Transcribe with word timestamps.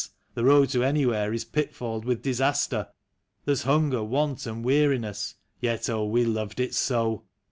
the 0.33 0.43
road 0.43 0.67
to 0.67 0.83
Anywhere 0.83 1.31
is 1.31 1.45
pitf 1.45 1.79
ailed 1.79 2.05
with 2.05 2.23
disaster; 2.23 2.87
There's 3.45 3.61
hunger, 3.61 4.03
want, 4.03 4.47
and 4.47 4.65
weariness, 4.65 5.35
yet 5.59 5.87
we 5.89 6.25
loved 6.25 6.59
it 6.59 6.73
so! 6.73 7.25